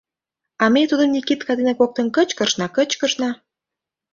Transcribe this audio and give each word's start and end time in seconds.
А 0.63 0.65
ме 0.73 0.81
тудым 0.89 1.09
Никитка 1.15 1.51
дене 1.59 1.73
коктын 1.79 2.07
кычкырышна, 2.15 2.65
кычкырышна... 2.75 3.31